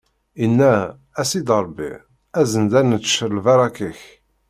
inna: 0.45 0.75
A 1.21 1.23
Sidi 1.29 1.55
Ṛebbi, 1.63 1.91
azen-d 2.39 2.73
ad 2.79 2.85
nečč 2.87 3.13
lbaṛaka-k! 3.35 4.01